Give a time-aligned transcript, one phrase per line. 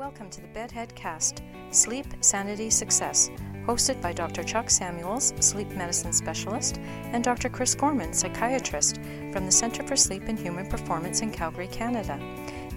[0.00, 1.42] Welcome to the Bedhead Cast
[1.72, 3.28] Sleep, Sanity, Success,
[3.66, 4.42] hosted by Dr.
[4.42, 6.78] Chuck Samuels, sleep medicine specialist,
[7.12, 7.50] and Dr.
[7.50, 8.96] Chris Gorman, psychiatrist
[9.30, 12.18] from the Center for Sleep and Human Performance in Calgary, Canada.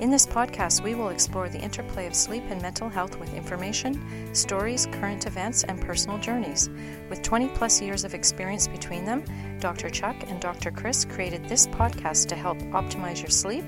[0.04, 4.36] In this podcast, we will explore the interplay of sleep and mental health with information,
[4.36, 6.70] stories, current events, and personal journeys.
[7.10, 9.24] With 20 plus years of experience between them,
[9.62, 9.90] Dr.
[9.90, 10.72] Chuck and Dr.
[10.72, 13.64] Chris created this podcast to help optimize your sleep,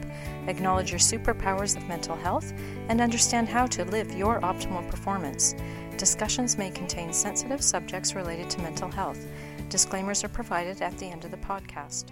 [0.48, 2.52] acknowledge your superpowers of mental health,
[2.90, 5.56] and understand how to live your optimal performance.
[5.96, 9.26] Discussions may contain sensitive subjects related to mental health.
[9.70, 12.12] Disclaimers are provided at the end of the podcast.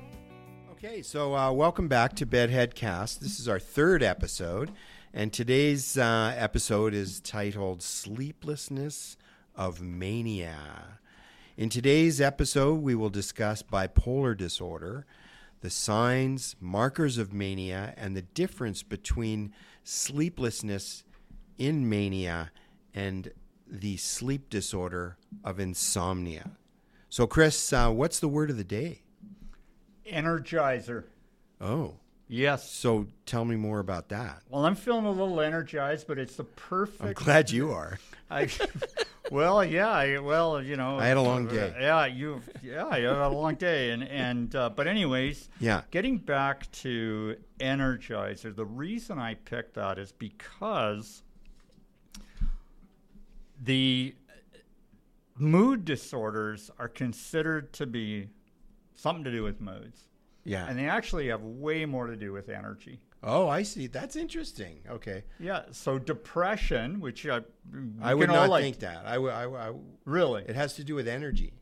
[0.85, 3.21] Okay, so uh, welcome back to Bedhead Cast.
[3.21, 4.69] This is our third episode,
[5.13, 9.15] and today's uh, episode is titled Sleeplessness
[9.55, 10.99] of Mania.
[11.55, 15.05] In today's episode, we will discuss bipolar disorder,
[15.61, 19.53] the signs, markers of mania, and the difference between
[19.85, 21.05] sleeplessness
[21.57, 22.51] in mania
[22.93, 23.31] and
[23.65, 25.15] the sleep disorder
[25.45, 26.51] of insomnia.
[27.07, 29.03] So, Chris, uh, what's the word of the day?
[30.09, 31.03] Energizer.
[31.61, 31.95] Oh,
[32.27, 32.71] Yes.
[32.71, 34.41] so tell me more about that.
[34.49, 37.03] Well, I'm feeling a little energized, but it's the perfect.
[37.03, 37.99] I'm glad you are.
[38.31, 38.49] I,
[39.29, 39.89] well, yeah.
[39.89, 40.97] I, well, you know.
[40.97, 41.75] I had a long day.
[41.79, 42.41] Yeah, you.
[42.63, 45.81] Yeah, you had a long day, and and uh, but anyways, Yeah.
[45.91, 51.21] getting back to Energizer, the reason I picked that is because
[53.61, 54.15] the
[55.37, 58.29] mood disorders are considered to be
[58.95, 60.01] something to do with moods,
[60.43, 60.65] Yeah.
[60.67, 62.99] and they actually have way more to do with energy.
[63.25, 63.87] oh, I see.
[63.87, 64.81] That's interesting.
[64.89, 65.23] Okay.
[65.39, 67.39] Yeah, so depression, which I,
[68.01, 69.05] I would not like- think that.
[69.05, 69.71] I, would- I, I,
[70.05, 71.53] really it has to do with energy,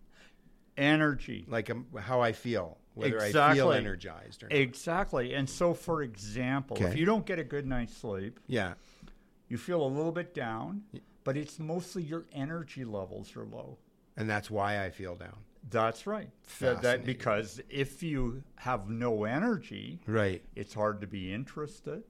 [0.78, 1.46] energy.
[1.48, 3.78] like um, how I feel, whether I feel Exactly.
[3.78, 4.56] energized or not.
[4.58, 5.34] Exactly.
[5.36, 6.88] And so, for example, Okay.
[6.88, 8.74] if you don't get a good night's sleep, yeah.
[9.48, 10.82] you feel a little bit down,
[11.24, 13.78] but it's mostly your energy levels are low.
[14.18, 15.38] And that's why I feel down.
[15.70, 16.30] That's right.
[16.60, 20.44] That, that because if you have no energy, Right.
[20.56, 22.04] it's hard to be interested.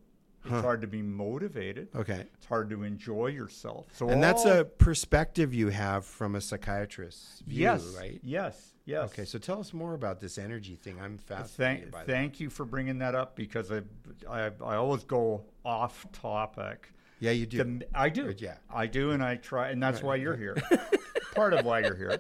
[0.44, 0.62] It's Huh.
[0.64, 1.90] hard to be motivated.
[1.96, 2.26] Okay.
[2.34, 3.86] It's hard to enjoy yourself.
[3.94, 7.44] So And that's a perspective you have from a psychiatrist.
[7.46, 8.20] view, yes, right?
[8.24, 9.12] Yes, yes.
[9.12, 11.00] Okay, so tell us more about this energy thing.
[11.00, 12.08] I'm fascinated Thank, by that.
[12.08, 13.82] thank you for bringing that up because I,
[14.28, 16.92] I, I always go off topic.
[17.20, 17.58] Yeah, you do.
[17.64, 18.34] The- I do.
[18.36, 18.56] Yeah.
[18.74, 20.58] I do, and I try, and that's why you're here.
[21.36, 22.20] Part of why you're here.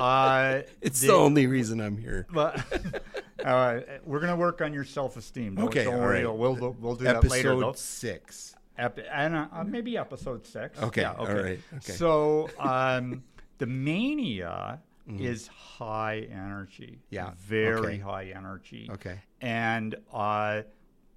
[0.00, 2.26] Uh, it's the- the only reason I'm here.
[2.32, 2.64] But
[3.44, 5.54] uh, we're gonna work on your self-esteem.
[5.56, 6.24] Don't, Okay, don't all worry.
[6.24, 6.34] right.
[6.36, 7.56] We'll do- we'll do Episode that later.
[7.56, 7.72] Though.
[7.72, 8.54] six.
[8.78, 10.80] Ep- and uh, uh, maybe episode six.
[10.82, 11.92] Okay, Yeah, all right, okay.
[11.92, 13.22] So um,
[13.58, 14.80] the mania
[15.18, 16.92] is high energy.
[16.98, 17.14] Mm-hmm.
[17.14, 17.98] Yeah, Very okay.
[17.98, 18.88] high energy.
[18.92, 19.18] Okay.
[19.40, 20.62] And uh,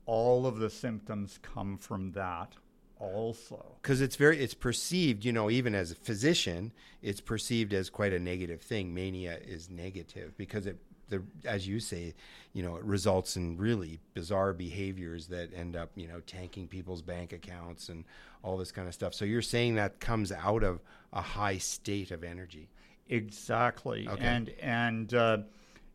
[0.06, 2.54] all of the symptoms come from that
[3.04, 3.64] also.
[3.82, 6.72] because it's very it's perceived you know even as a physician
[7.02, 10.78] it's perceived as quite a negative thing mania is negative because it
[11.10, 12.14] the as you say
[12.54, 17.02] you know it results in really bizarre behaviors that end up you know tanking people's
[17.02, 18.06] bank accounts and
[18.42, 20.82] all this kind of stuff so you're saying that comes out of
[21.12, 22.70] a high state of energy
[23.10, 24.08] Exactly.
[24.08, 24.24] Okay.
[24.24, 25.38] And and uh,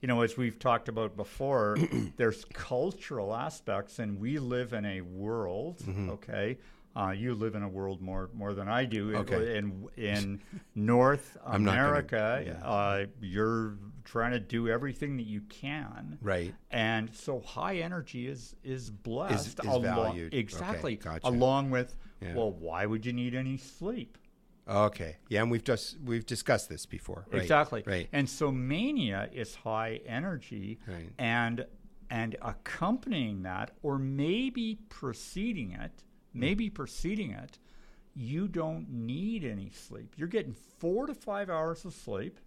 [0.00, 1.76] you know, as we've talked about before,
[2.16, 5.82] there's cultural aspects, and we live in a world.
[6.10, 6.58] Okay.
[6.96, 9.14] Uh, you live in a world more more than I do.
[9.16, 9.56] Okay.
[9.56, 10.40] In in
[10.74, 12.66] North I'm gonna- America, yeah.
[12.66, 16.18] uh, you're trying to do everything that you can.
[16.22, 19.46] right And so high energy is is blessed.
[19.60, 20.28] is alo- valued.
[20.28, 20.96] Okay, Exactly.
[20.96, 21.28] gotcha.
[21.28, 22.34] Along with, Yeah.
[22.34, 24.18] well, why would you need any sleep?
[24.70, 27.82] okay yeah and we've just we've discussed this before right Exactly.
[27.86, 31.10] right And so mania is high energy Right.
[31.18, 31.64] and
[32.10, 36.02] and accompanying that or maybe preceding it.
[36.34, 37.58] Maybe preceding it,
[38.14, 40.14] you don't need any sleep.
[40.16, 42.38] You're getting 4 to 5 hours of sleep,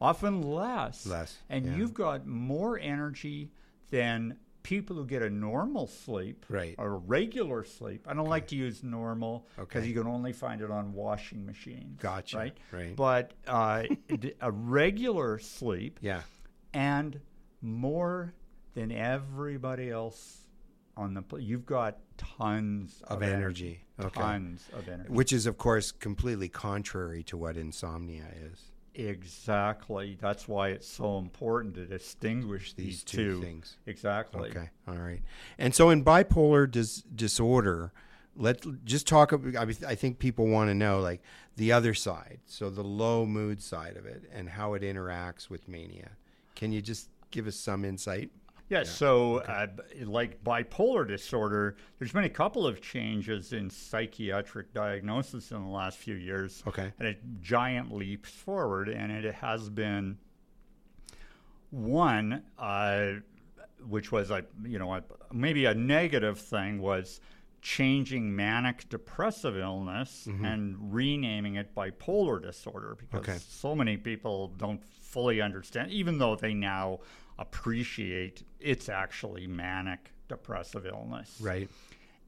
[0.00, 1.02] often less.
[1.02, 1.10] Mm-hmm.
[1.10, 1.76] Less, And yeah.
[1.76, 3.52] you've got more energy
[3.90, 6.74] than people who get a normal sleep Right.
[6.78, 8.06] or regular sleep.
[8.08, 9.88] I don't like to use normal because Okay.
[9.88, 11.98] you can only find it on washing machines.
[12.00, 12.58] Gotcha, Right.
[12.70, 12.94] right.
[12.96, 13.84] But uh,
[14.40, 16.22] a regular sleep yeah
[16.74, 17.20] and
[17.62, 18.34] more
[18.74, 20.44] than everybody else
[21.00, 23.84] on the pl- you've got tons Of of, energy.
[23.98, 24.20] Okay.
[24.20, 28.58] tons of energy which is of course completely contrary to what insomnia is
[28.94, 33.76] exactly that's why it's so important to distinguish these, These two things.
[33.86, 35.22] exactly Okay, all right.
[35.58, 37.92] And so in bipolar dis- disorder,
[38.36, 39.32] let's just talk.
[39.32, 41.22] I, I think people want to know like
[41.56, 45.68] the other side, so the low mood side of it, and how it interacts with
[45.68, 46.10] mania.
[46.56, 48.30] Can you just give us some insight?
[48.70, 49.66] Yeah, so uh,
[50.04, 55.98] like bipolar disorder, there's been a couple of changes in psychiatric diagnosis in the last
[55.98, 56.62] few years.
[56.66, 56.92] Okay.
[56.98, 60.18] And it giant leaps forward, and it has been
[61.70, 63.12] one, uh,
[63.88, 65.02] which was a you know a,
[65.32, 67.20] maybe a negative thing was
[67.62, 73.36] changing manic depressive illness and renaming it bipolar disorder because Okay.
[73.38, 77.00] so many people don't fully understand even though they now
[77.40, 81.68] appreciate it's actually manic depressive illness Right.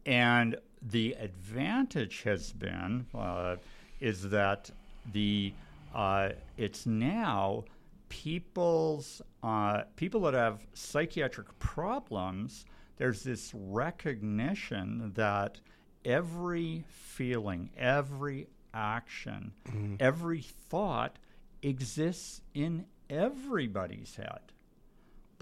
[0.06, 0.56] and
[0.90, 3.56] the advantage has been uh,
[4.00, 4.70] is that
[5.12, 5.52] the
[5.94, 7.64] uh, it's now
[8.08, 12.64] people's uh, people that have psychiatric problems.
[12.96, 15.60] There's this recognition that
[16.04, 19.52] every feeling, every action,
[20.00, 21.16] every thought
[21.62, 24.40] exists in everybody's head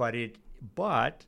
[0.00, 0.36] but it
[0.74, 1.26] but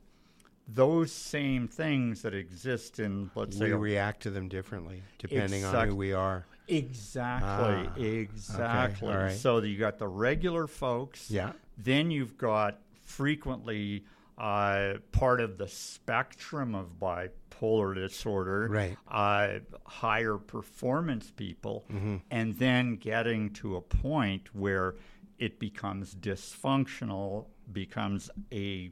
[0.67, 5.63] those same things that exist in let's We say we react to them differently depending
[5.63, 6.45] on who we are.
[6.67, 9.31] exactly Ah, exactly all right.
[9.37, 11.51] so you got the regular folks Yeah.
[11.77, 14.05] then you've got frequently
[14.39, 18.97] uh, part of the spectrum of bipolar disorder Right.
[19.07, 22.15] uh, higher performance people Mm-hmm.
[22.31, 24.95] and then getting to a point where
[25.37, 28.91] it becomes dysfunctional becomes a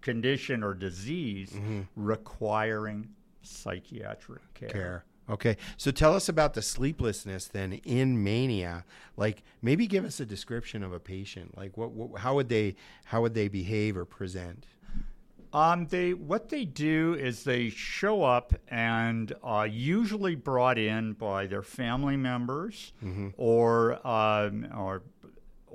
[0.00, 1.82] condition or disease Mm-hmm.
[1.96, 3.08] requiring
[3.42, 4.68] psychiatric care.
[4.68, 5.04] care.
[5.30, 8.84] Okay, so tell us about the sleeplessness then in mania.
[9.16, 11.56] Like maybe give us a description of a patient.
[11.56, 14.66] Like what, what how would they how would they behave or present?
[15.54, 21.46] Um, they what they do is they show up and uh, usually brought in by
[21.46, 22.92] their family members
[23.38, 25.02] or um, or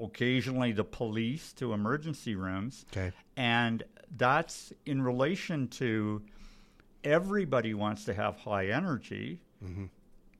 [0.01, 2.85] occasionally the police to emergency rooms.
[2.91, 3.11] Okay.
[3.37, 3.83] and
[4.17, 6.21] that's in relation to
[7.03, 9.39] everybody wants to have high energy.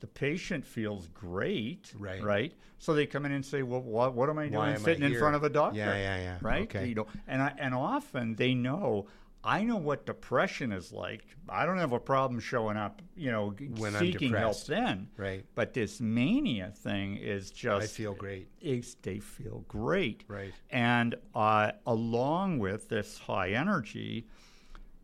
[0.01, 2.03] The patient feels great, Mm-hmm.
[2.03, 2.23] Right.
[2.23, 2.53] Right.
[2.79, 5.03] So they come in and say, "Well, what, what am I doing am I sitting
[5.03, 6.37] in front of a doctor?" Yeah, yeah, yeah.
[6.41, 6.63] Right.
[6.63, 6.87] Okay.
[6.87, 9.07] You know, and I, and often they know.
[9.43, 11.23] I know what depression is like.
[11.47, 15.07] I don't have a problem showing up, you know, When seeking help then.
[15.15, 15.45] Right.
[15.55, 18.49] But this mania thing is just I feel great.
[18.59, 20.25] is they feel great.
[20.27, 20.53] Right.
[20.69, 24.27] And uh, along with this high energy,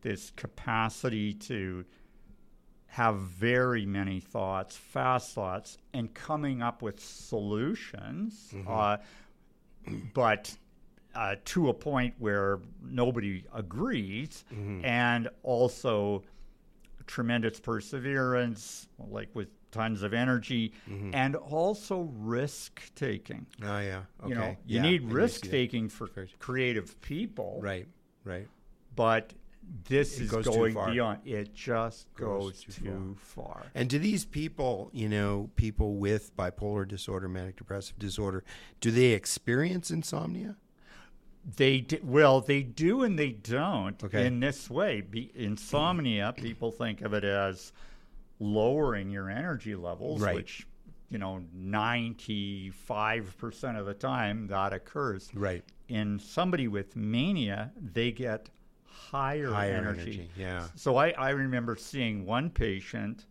[0.02, 1.86] this capacity to
[2.88, 8.98] have very many thoughts, fast thoughts, and coming up with solutions, uh,
[10.14, 10.56] but
[11.16, 14.44] uh, to a point where nobody agrees,
[14.84, 16.24] and also
[17.08, 20.74] tremendous perseverance, like with tons of energy,
[21.14, 23.46] and also risk taking.
[23.64, 24.02] Oh yeah.
[24.24, 24.30] Okay.
[24.30, 26.08] You know, you Yeah, need risk taking for
[26.40, 27.88] creative people, Right.
[28.24, 28.48] Right.
[28.96, 29.34] but
[29.88, 31.20] this It is going beyond.
[31.26, 33.66] It just Goes goes, too too, far.
[33.74, 38.44] And do these people, you know, people with bipolar disorder, manic depressive disorder,
[38.80, 40.56] do they experience insomnia?
[41.57, 44.25] They d- well, they do and they don't Okay.
[44.25, 45.01] in this way.
[45.01, 47.71] Be, insomnia, people think of it as
[48.39, 50.36] lowering your energy levels, Right.
[50.36, 50.65] which
[51.12, 55.30] you know, ninety-five percent of the time that occurs.
[55.33, 55.63] Right.
[55.88, 58.50] In somebody with mania, they get
[58.86, 60.01] higher, Higher energy.
[60.01, 60.68] energy, yeah.
[60.75, 63.25] So I, I remember seeing one patient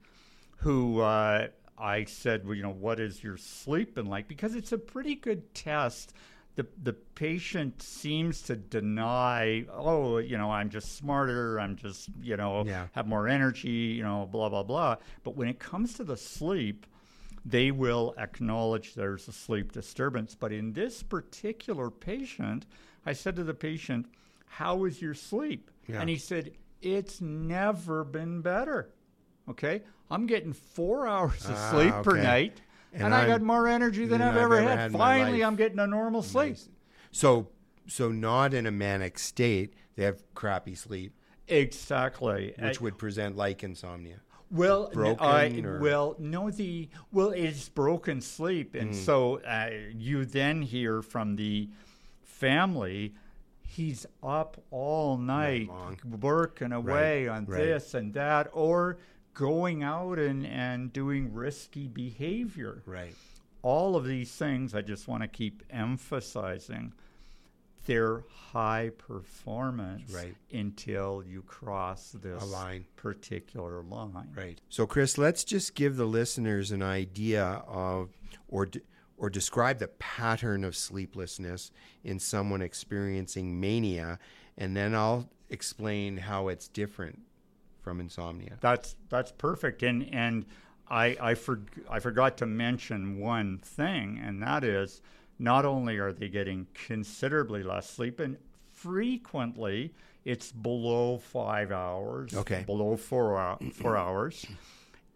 [0.58, 4.28] who uh, I said, well, you know, what is your sleep been like?
[4.28, 6.14] Because it's a pretty good test.
[6.56, 12.36] The, the patient seems to deny, oh, you know, I'm just smarter, I'm just, you
[12.36, 12.86] know, Yeah.
[12.92, 13.68] have more energy,
[13.98, 14.96] you know, blah, blah, blah.
[15.24, 16.86] But when it comes to the sleep,
[17.44, 20.36] they will acknowledge there's a sleep disturbance.
[20.38, 22.66] But in this particular patient,
[23.04, 24.06] I said to the patient,
[24.46, 25.70] How is your sleep?
[25.88, 26.00] Yeah.
[26.00, 28.90] And he said, It's never been better.
[29.48, 29.82] Okay?
[30.10, 32.60] I'm getting four hours of Ah, sleep per night,
[32.94, 34.78] And and, I got more energy than than I've, I've ever had.
[34.78, 35.42] had Finally.
[35.42, 36.50] I'm getting a normal sleep.
[36.50, 36.68] Nice.
[37.10, 37.48] So,
[37.88, 39.74] so not in a manic state.
[39.96, 41.12] They have crappy sleep,
[41.48, 42.54] Exactly.
[42.58, 44.20] which Uh, would present like insomnia.
[44.50, 48.80] Well, broken I- or- well, no, the well, it's broken sleep, Mm.
[48.80, 51.68] and so uh, you then hear from the
[52.22, 53.14] family.
[53.66, 55.68] He's up all night
[56.20, 57.58] working away on right.
[57.58, 58.98] this and that, or
[59.34, 62.82] going out and, and doing risky behavior.
[62.86, 63.14] Right.
[63.62, 66.92] All of these things, I just want to keep emphasizing.
[67.86, 68.22] They're
[68.52, 70.34] high performance Right.
[70.52, 72.86] until you cross this A line.
[72.96, 74.30] particular line.
[74.34, 74.60] Right.
[74.70, 78.10] So, Chris, let's just give the listeners an idea of,
[78.48, 78.68] or
[79.16, 81.70] or describe the pattern of sleeplessness
[82.02, 84.18] in someone experiencing mania,
[84.58, 87.20] and then I'll explain how it's different
[87.84, 88.56] from insomnia.
[88.60, 89.82] That's that's perfect.
[89.84, 90.46] And and
[90.90, 95.00] I I, for, I forgot to mention one thing, and that is
[95.38, 98.36] not only are they getting considerably less sleep, and
[98.72, 99.92] frequently
[100.24, 102.62] it's below five hours, Okay.
[102.64, 104.46] below four hou- four hours,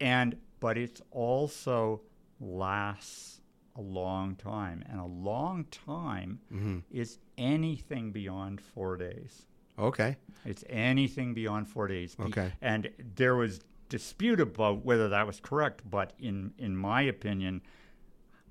[0.01, 2.03] and but it's also
[2.41, 3.41] lasts
[3.77, 6.79] a long time, and a long time Mm-hmm.
[6.91, 9.47] is anything beyond four days.
[9.79, 10.17] Okay.
[10.45, 12.17] It's anything beyond four days.
[12.19, 12.53] Okay.
[12.61, 17.63] And there was dispute about whether that was correct, but in in my opinion,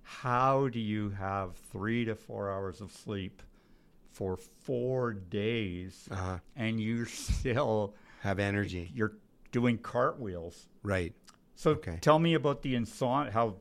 [0.01, 3.41] how do you have three to four hours of sleep
[4.11, 6.39] for four days Uh-huh.
[6.55, 8.91] and you're still Have energy.
[8.95, 9.17] you're
[9.51, 10.67] doing cartwheels?
[10.83, 11.13] Right.
[11.55, 11.97] So Okay.
[12.01, 13.31] tell me about the insomnia.
[13.31, 13.57] How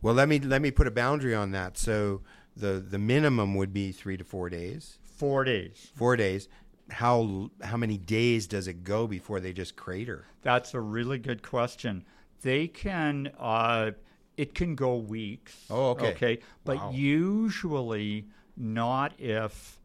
[0.00, 1.76] Well, let me let me put a boundary on that.
[1.78, 2.22] So
[2.56, 4.98] the the minimum would be 3 to 4 days.
[5.04, 5.92] four days?
[5.94, 6.48] 4 days.
[6.90, 10.26] How how many days does it go before they just crater?
[10.42, 12.04] That's a really good question.
[12.42, 13.92] They can, uh,
[14.36, 15.64] it can go weeks.
[15.70, 16.08] Oh, okay.
[16.10, 16.90] Okay, but Wow.
[16.92, 19.78] usually not if,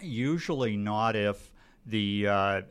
[0.00, 1.50] usually not if
[1.84, 2.62] the uh,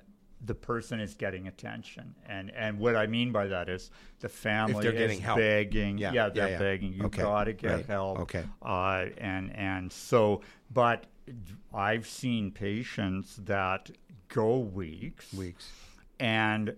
[0.43, 2.15] the person is getting attention.
[2.27, 5.37] And and what I mean by that is the family is help.
[5.37, 5.97] begging.
[5.97, 6.59] Yeah, Yeah, yeah, they're yeah.
[6.59, 6.93] begging.
[6.93, 8.19] You Okay, got to get right, help.
[8.21, 8.43] okay.
[8.61, 10.41] Uh, and and so,
[10.73, 11.05] but
[11.73, 13.91] I've seen patients that
[14.27, 15.71] go weeks Weeks.
[16.19, 16.75] and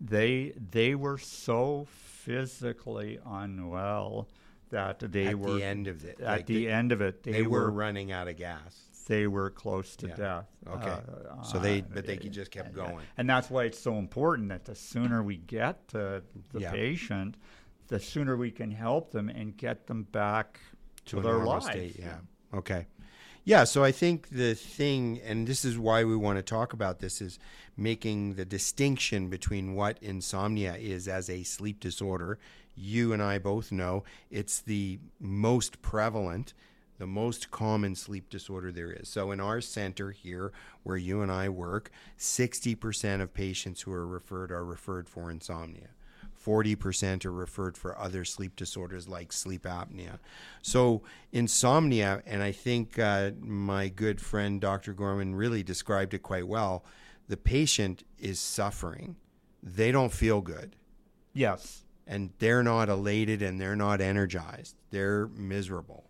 [0.00, 4.28] they they were so physically unwell
[4.70, 6.20] that they At were at the end of it.
[6.20, 8.84] at like the they, end of it they, they were were running out of gas.
[9.08, 10.14] they were close to Yeah.
[10.16, 10.46] death.
[10.68, 10.88] Okay.
[10.90, 13.04] Uh, So they uh, but they just kept going.
[13.16, 16.70] and that's why it's so important that the sooner we get to the Yeah.
[16.70, 17.36] patient,
[17.88, 20.60] the sooner we can help them and get them back
[21.06, 21.66] to, to their normal lives.
[21.66, 21.96] state.
[21.98, 22.18] Yeah.
[22.54, 22.86] Okay.
[23.44, 23.64] Yeah.
[23.64, 27.20] So I think the thing, and this is why we want to talk about this,
[27.20, 27.38] is
[27.76, 32.38] making the distinction between what insomnia is as a sleep disorder.
[32.76, 36.52] You and I both know it's the most prevalent,
[36.98, 39.08] the most common sleep disorder there is.
[39.08, 44.06] So in our center here, where you and I work, 60% of patients who are
[44.06, 45.88] referred are referred for insomnia.
[46.44, 50.18] 40% are referred for other sleep disorders like sleep apnea.
[50.62, 54.92] So, insomnia, and I think uh, my good friend Dr.
[54.92, 56.84] Gorman really described it quite well.
[57.28, 59.16] The patient is suffering,
[59.62, 60.76] they don't feel good,
[61.32, 61.84] Yes.
[62.06, 66.04] and they're not elated and they're not energized, they're miserable.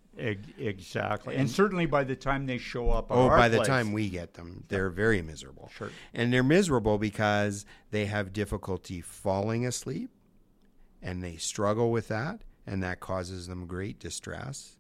[0.59, 4.35] Exactly, and certainly by the time they show up, Oh, by the time we get
[4.35, 5.71] them, they're very miserable.
[5.75, 5.91] Sure.
[6.13, 10.11] And they're miserable because they have difficulty falling asleep
[11.03, 14.77] and they struggle with that, and that causes them great distress.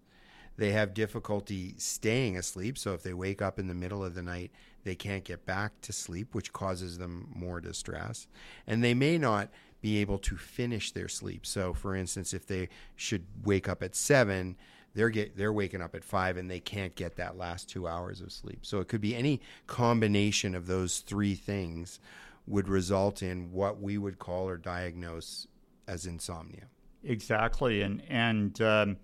[0.56, 4.22] They have difficulty staying asleep, so if they wake up in the middle of the
[4.22, 4.50] night,
[4.84, 8.26] they can't get back to sleep, which causes them more distress.
[8.66, 9.50] And they may not
[9.80, 11.46] be able to finish their sleep.
[11.46, 14.56] So, for instance, if they should wake up at seven,
[14.94, 18.20] they're get they're waking up at five and they can't get that last two hours
[18.20, 18.60] of sleep.
[18.62, 22.00] So it could be any combination of those three things
[22.46, 25.46] would result in what we would call or diagnose
[25.90, 26.66] as insomnia.
[27.02, 28.96] Exactly, and and um,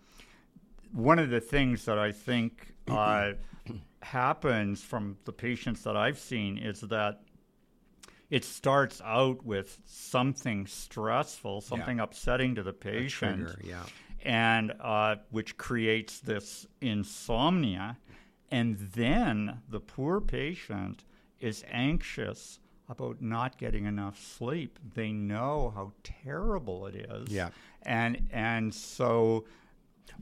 [0.93, 3.33] one of the things that I think uh,
[4.02, 7.23] happens from the patients that I've seen is that
[8.31, 13.85] it starts out with something stressful, something upsetting to the patient, Trigger, yeah.
[14.23, 17.97] and uh, which creates this insomnia,
[18.50, 21.05] and then the poor patient
[21.40, 24.78] is anxious about not getting enough sleep.
[24.95, 27.28] They know how terrible it is.
[27.28, 27.50] Yeah.
[27.83, 29.45] And and so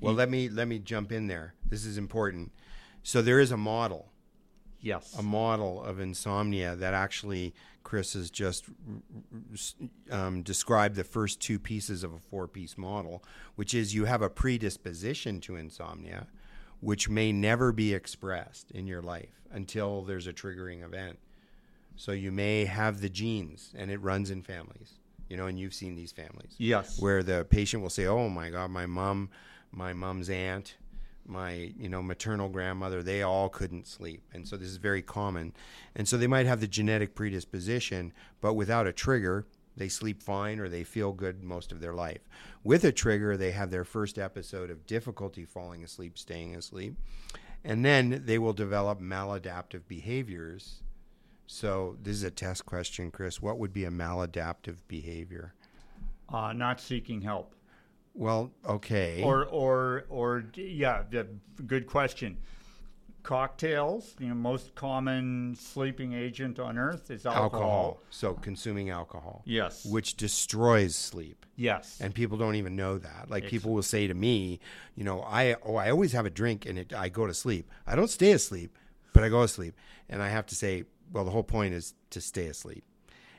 [0.01, 1.55] Well, let me let me jump in there.
[1.67, 2.53] This is important.
[3.03, 4.13] So there is a model,
[4.81, 5.15] yes.
[5.19, 8.65] a model of insomnia that actually Chris has just
[10.11, 13.23] um, described the first two pieces of a four-piece model,
[13.57, 16.29] which is you have a predisposition to insomnia,
[16.81, 21.19] which may never be expressed in your life until there's a triggering event.
[21.97, 24.95] So you may have the genes, and it runs in families.
[25.29, 27.01] You know, and you've seen these families yes.
[27.01, 29.31] where the patient will say, "Oh my God, my mom,
[29.73, 30.77] my mom's aunt,
[31.27, 35.55] my you know maternal grandmother, they all couldn't sleep," and so this is very common.
[35.97, 39.47] And so they might have the genetic predisposition, but without a trigger,
[39.77, 42.21] they sleep fine or they feel good most of their life.
[42.63, 46.97] With a trigger, they have their first episode of difficulty falling asleep, staying asleep,
[47.65, 50.83] and then they will develop maladaptive behaviors.
[51.47, 53.41] So this is a test question, Chris.
[53.43, 55.55] What would be a maladaptive behavior?
[56.33, 57.55] Uh, not seeking help.
[58.15, 59.23] Well, okay.
[59.23, 61.27] Or or or yeah, the,
[61.67, 62.39] good question.
[63.25, 64.15] cocktails.
[64.21, 67.45] You know, most common sleeping agent on earth is alcohol.
[67.45, 68.01] alcohol.
[68.11, 69.43] So consuming alcohol.
[69.45, 69.85] Yes.
[69.85, 71.45] Which destroys sleep.
[71.57, 71.99] Yes.
[72.01, 73.29] And people don't even know that.
[73.29, 74.61] Like people will say to me,
[74.95, 77.69] you know, I oh I always have a drink and it, I go to sleep.
[77.87, 78.77] I don't stay asleep,
[79.13, 79.75] but I go to sleep.
[80.09, 80.85] And I have to say,
[81.15, 82.85] well, the whole point is to stay asleep.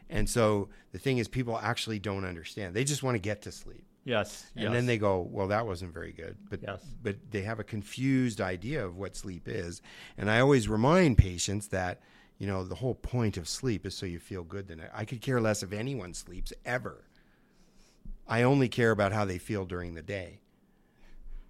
[0.09, 2.73] And so the thing is, people actually don't understand.
[2.75, 3.83] They just want to get to sleep.
[4.05, 4.45] yes.
[4.55, 4.73] And yes.
[4.73, 6.37] then they go, well, that wasn't very good.
[6.49, 6.79] But Yes.
[7.03, 9.81] but they have a confused idea of what sleep is.
[10.17, 12.01] And I always remind patients that,
[12.37, 14.89] you know, the whole point of sleep is so you feel good the night.
[14.93, 17.03] I could care less if anyone sleeps ever.
[18.27, 20.39] I only care about how they feel during the day.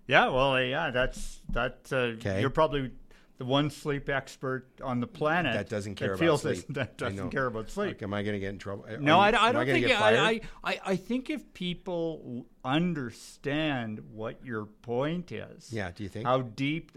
[0.08, 1.80] Yeah, well, yeah, that's that.
[1.92, 2.40] Uh, Okay.
[2.42, 2.92] You're probably
[3.38, 6.66] the one sleep expert on the planet That doesn't care about feels sleep.
[6.70, 7.88] That doesn't care about sleep.
[7.96, 8.86] Like, am I going to get in trouble?
[8.88, 9.92] Are No, you- I, I don't gonna think.
[9.92, 15.92] I, I, I think if people understand what your point is, yeah.
[15.94, 16.26] Do you think?
[16.26, 16.92] how deep.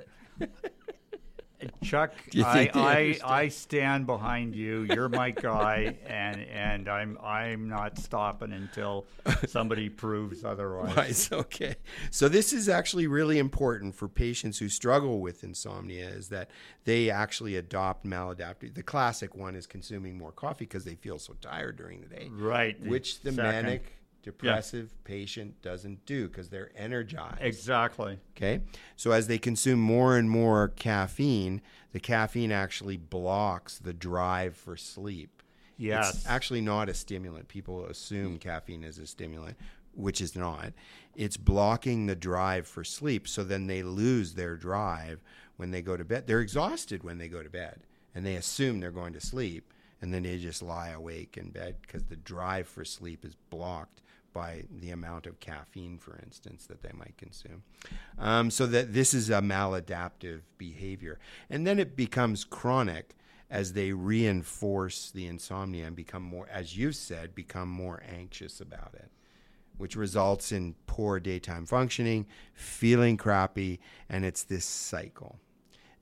[1.82, 3.18] Chuck, I, I.
[3.24, 4.82] I stand behind you.
[4.82, 9.06] You're my guy, and and I'm I'm not stopping until
[9.46, 11.28] somebody proves otherwise.
[11.32, 11.38] Right.
[11.40, 11.74] Okay.
[12.10, 16.50] So this is actually really important for patients who struggle with insomnia is that
[16.84, 18.74] they actually adopt maladaptive.
[18.74, 22.28] The classic one is consuming more coffee because they feel so tired during the day,
[22.32, 22.80] Right.
[22.80, 23.50] which the Second.
[23.64, 27.40] manic depressive patient doesn't do because they're energized.
[27.40, 28.18] Exactly.
[28.37, 28.60] Okay.
[28.96, 34.76] So as they consume more and more caffeine, the caffeine actually blocks the drive for
[34.76, 35.42] sleep.
[35.76, 36.16] Yes.
[36.16, 37.48] It's actually not a stimulant.
[37.48, 39.56] People assume caffeine is a stimulant,
[39.94, 40.72] which is not.
[41.14, 43.28] It's blocking the drive for sleep.
[43.28, 45.20] So then they lose their drive
[45.56, 46.26] when they go to bed.
[46.26, 47.80] They're exhausted when they go to bed
[48.14, 49.72] and they assume they're going to sleep.
[50.00, 54.00] And then they just lie awake in bed because the drive for sleep is blocked
[54.38, 57.64] by the amount of caffeine, for instance, that they might consume.
[58.18, 61.18] Um, so that this is a maladaptive behavior.
[61.50, 63.16] And then it becomes chronic
[63.50, 68.95] as they reinforce the insomnia and become more, as you've said, become more anxious about
[68.95, 69.11] it,
[69.76, 75.41] which results in poor daytime functioning, feeling crappy, and it's this cycle.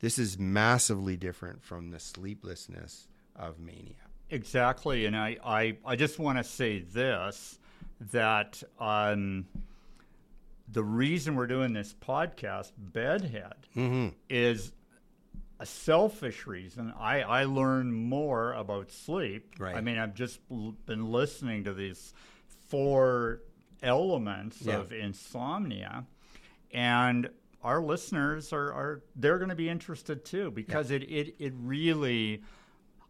[0.00, 3.94] This is massively different from the sleeplessness of mania.
[4.28, 7.58] Exactly, and I, I, I just want to say this
[8.12, 9.46] that um,
[10.68, 14.08] the reason we're doing this podcast, Bedhead, Mm-hmm.
[14.28, 14.72] is
[15.58, 16.92] a selfish reason.
[16.98, 19.54] I, I learn more about sleep.
[19.58, 19.74] Right.
[19.76, 22.12] I mean, I've just l- been listening to these
[22.68, 23.40] four
[23.82, 24.76] elements Yeah.
[24.78, 26.04] of insomnia,
[26.72, 27.30] and
[27.62, 32.42] our listeners are, are they're going to be interested too because it, it it really.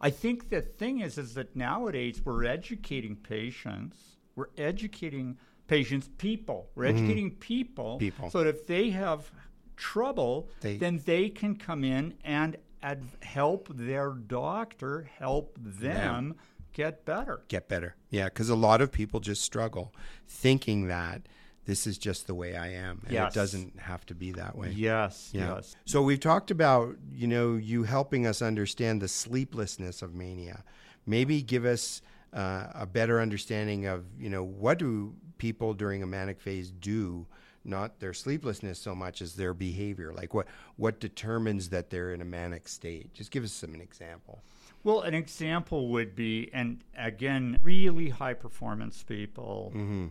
[0.01, 3.97] I think the thing is, is that nowadays we're educating patients.
[4.37, 6.69] We're educating patients, people.
[6.75, 7.99] We're educating people, Mm-hmm.
[7.99, 8.31] People.
[8.31, 9.31] so that if they have
[9.77, 16.37] trouble, They- then they can come in and adv- help their doctor help them
[16.73, 17.41] get better.
[17.49, 17.97] Get better.
[18.11, 19.95] Yeah, because a lot of people just struggle
[20.29, 21.23] thinking that
[21.65, 23.01] this is just the way I am.
[23.05, 23.33] And Yes.
[23.33, 24.71] it doesn't have to be that way.
[24.71, 25.55] Yes, Yeah.
[25.57, 25.75] yes.
[25.87, 30.63] So we've talked about, you know, you helping us understand the sleeplessness of mania.
[31.07, 32.03] Maybe give us
[32.37, 37.27] uh, a better understanding of, you know, what do people during a manic phase do?
[37.65, 40.13] Not their sleeplessness so much as their behavior.
[40.13, 40.47] Like what
[40.77, 43.13] what determines that they're in a manic state?
[43.13, 44.43] Just give us some an example.
[44.85, 50.07] Well, an example would be, and again, really high performance people Mm-hmm.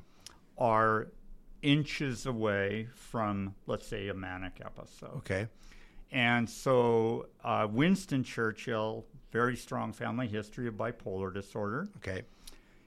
[0.57, 1.07] are
[1.61, 5.15] inches away from, let's say, a manic episode.
[5.19, 5.47] Okay.
[6.11, 11.89] And so, uh, Winston Churchill, very strong family history of bipolar disorder.
[11.97, 12.21] Okay.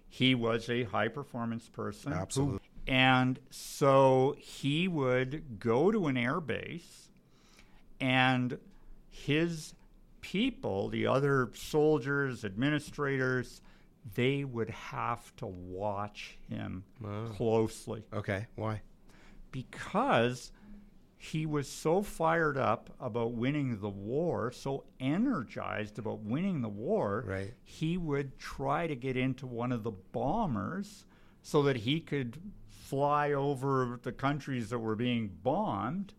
[0.08, 2.10] He was a high performance person.
[2.12, 2.60] who- Absolutely.
[2.86, 7.10] and so he would go to an air base,
[8.00, 8.58] and
[9.10, 9.74] his
[10.22, 13.60] people, the other soldiers, administrators,
[14.14, 16.82] they would have to watch him
[17.36, 18.46] closely Okay.
[18.54, 18.80] Why?
[19.52, 20.50] because
[21.20, 27.24] he was so fired up about winning the war, so energized about winning the war,
[27.26, 27.54] Right.
[27.64, 31.04] he would try to get into one of the bombers
[31.42, 32.38] so that he could
[32.70, 36.14] fly over the countries that were being bombed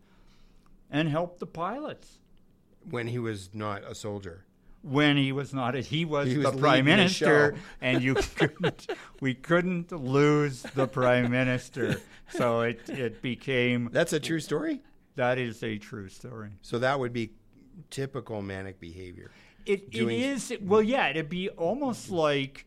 [0.90, 2.18] and help the pilots.
[2.88, 4.44] When he was not a soldier.
[4.82, 8.86] When he was not, a, he was He was the prime minister, and you couldn't,
[9.20, 12.00] we couldn't lose the prime minister.
[12.30, 14.80] So it, it became That's a true story.
[15.16, 16.50] That is a true story.
[16.62, 17.32] So that would be
[17.90, 19.30] typical manic behavior.
[19.66, 22.66] It, it is, well, yeah, it'd be almost like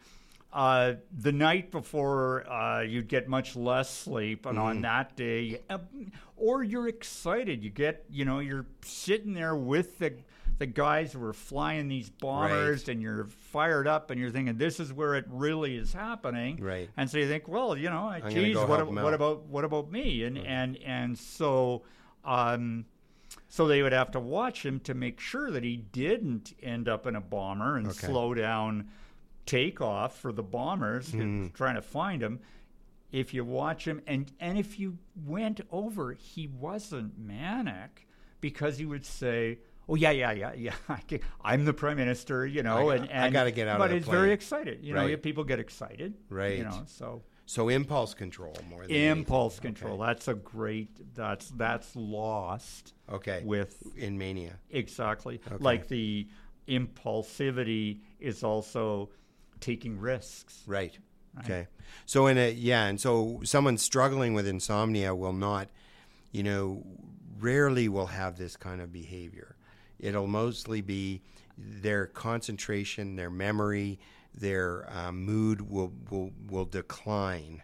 [0.51, 4.67] uh, the night before uh, you'd get much less sleep, and Mm-hmm.
[4.67, 5.79] on that day, uh,
[6.37, 7.63] or you're excited.
[7.63, 10.13] You get, you know, you're sitting there with the
[10.59, 12.89] the guys who are flying these bombers, Right.
[12.89, 16.61] and you're fired up, and you're thinking this is where it really is happening.
[16.61, 16.87] Right.
[16.95, 20.23] And so you think, well, you know, gonna geez, what, what about what about me?
[20.25, 21.81] And and and so.
[22.25, 22.85] Um,
[23.49, 27.05] so they would have to watch him to make sure that he didn't end up
[27.07, 28.07] in a bomber and Okay.
[28.07, 28.89] slow down
[29.45, 31.47] takeoff for the bombers Hmm.
[31.53, 32.39] trying to find him.
[33.11, 38.07] If you watch him, and and if you went over, he wasn't manic
[38.41, 40.73] because he would say, "Oh yeah, yeah, yeah, yeah,
[41.43, 44.07] I'm the prime minister," you know, I- and, I gotta get out of But he's
[44.07, 44.83] very excited.
[44.83, 45.21] You know, Right.
[45.21, 46.57] people get excited, Right.
[46.57, 49.73] You know, so So impulse control more than impulse anything.
[49.75, 50.01] control.
[50.01, 50.07] Okay.
[50.13, 51.13] That's a great.
[51.15, 53.41] That's that's lost Okay.
[53.45, 54.59] with in mania.
[54.71, 55.41] Exactly.
[55.45, 55.57] Okay.
[55.63, 56.27] Like the
[56.67, 59.09] impulsivity is also
[59.59, 60.63] taking risks.
[60.67, 60.97] Right.
[61.39, 61.67] Okay.
[62.05, 65.69] So in a yeah, and so someone struggling with insomnia will not,
[66.31, 66.83] you know,
[67.39, 69.55] rarely will have this kind of behavior.
[69.99, 71.21] It'll mostly be
[71.57, 73.99] their concentration, their memory,
[74.35, 77.61] their uh, mood will will will decline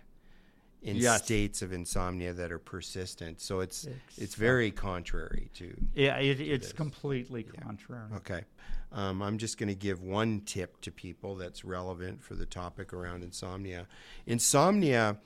[0.81, 1.25] in Yes.
[1.25, 3.41] states of insomnia that are persistent.
[3.41, 8.09] So it's it's very contrary to Yeah, it, it's completely contrary.
[8.17, 8.43] Okay.
[8.91, 12.91] Um, I'm just going to give one tip to people that's relevant for the topic
[12.91, 13.85] around insomnia.
[14.25, 15.17] Insomnia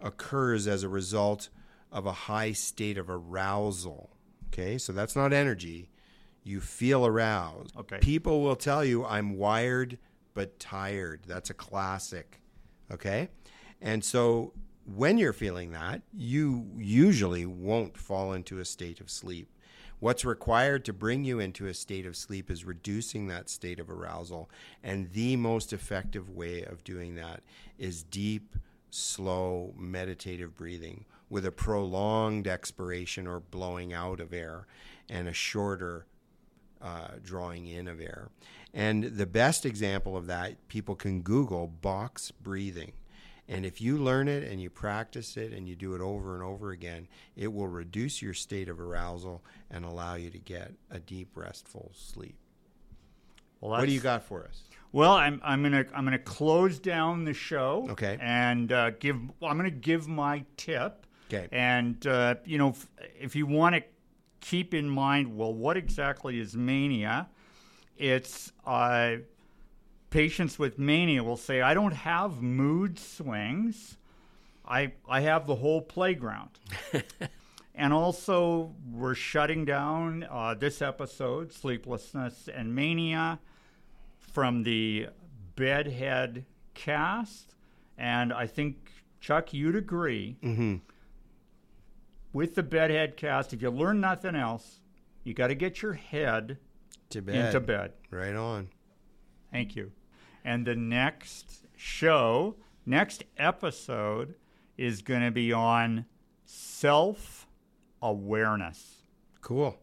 [0.00, 1.50] occurs as a result
[1.92, 4.10] of a high state of arousal.
[4.48, 5.90] Okay, so that's not energy.
[6.42, 7.76] You feel aroused.
[7.76, 7.98] Okay.
[7.98, 9.98] People will tell you, I'm wired
[10.34, 11.20] but tired.
[11.26, 12.40] That's a classic.
[12.90, 13.28] Okay?
[13.80, 14.52] And so
[14.84, 19.48] when you're feeling that, you usually won't fall into a state of sleep.
[20.00, 23.90] What's required to bring you into a state of sleep is reducing that state of
[23.90, 24.50] arousal.
[24.82, 27.42] And the most effective way of doing that
[27.78, 28.56] is deep,
[28.90, 34.66] slow, meditative breathing with a prolonged expiration or blowing out of air
[35.08, 36.06] and a shorter
[36.82, 38.30] uh, drawing in of air.
[38.72, 42.92] And the best example of that, people can Google box breathing.
[43.48, 46.44] And if you learn it and you practice it and you do it over and
[46.44, 51.00] over again, it will reduce your state of arousal and allow you to get a
[51.00, 52.36] deep, restful sleep.
[53.60, 54.62] Well, What do you got for us?
[54.92, 57.86] Well, I'm I'm gonna I'm gonna close down the show.
[57.90, 58.18] Okay.
[58.20, 61.06] And uh, give I'm gonna give my tip.
[61.28, 61.48] Okay.
[61.52, 62.88] And uh, you know, if,
[63.20, 63.82] if you want to
[64.40, 67.28] keep in mind, well, what exactly is mania?
[67.96, 69.16] It's uh,
[70.10, 73.96] patients with mania will say, "I don't have mood swings.
[74.66, 76.50] I I have the whole playground."
[77.74, 83.38] And also, we're shutting down uh, this episode, Sleeplessness and Mania,
[84.18, 85.06] from the
[85.56, 87.54] Bedhead cast.
[87.96, 90.76] And I think, Chuck, you'd agree Mm-hmm.
[92.32, 94.80] With the Bedhead cast, if you learn nothing else,
[95.24, 96.58] you got to get your head
[97.10, 97.34] To bed.
[97.46, 97.92] into bed.
[98.10, 98.68] Right on.
[99.52, 99.92] Thank you.
[100.44, 104.34] And the next show, next episode,
[104.78, 106.06] is going to be on
[106.46, 107.46] self
[108.00, 109.02] awareness.
[109.42, 109.76] Cool.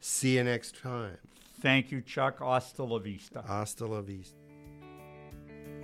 [0.00, 1.16] See you next time.
[1.60, 2.40] Thank you, Chuck.
[2.40, 3.42] Hasta la vista.
[3.46, 4.36] Hasta la vista.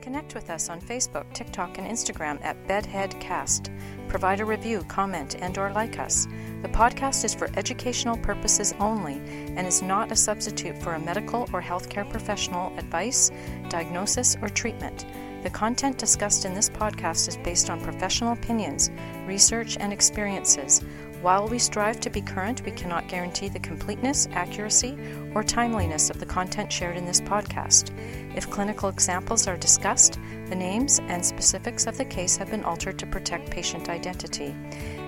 [0.01, 3.69] Connect with us on Facebook, TikTok, and Instagram at BedheadCast.
[4.09, 6.27] Provide a review, comment, and or like us.
[6.63, 9.21] The podcast is for educational purposes only
[9.57, 13.31] and is not a substitute for a medical or healthcare professional advice,
[13.69, 15.05] diagnosis, or treatment.
[15.43, 18.91] The content discussed in this podcast is based on professional opinions,
[19.27, 20.83] research, and experiences.
[21.23, 24.97] While we strive to be current, we cannot guarantee the completeness, accuracy,
[25.35, 27.91] or timeliness of the content shared in this podcast.
[28.35, 32.99] If clinical examples are discussed, the names and specifics of the case have been altered
[33.01, 34.57] to protect patient identity.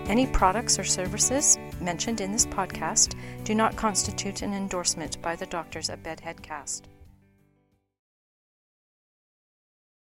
[0.07, 5.47] Any products or services mentioned in this podcast do not constitute an endorsement by the
[5.47, 6.89] doctors at Bedhead Cast.